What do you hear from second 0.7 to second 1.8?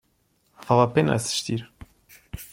a pena assistir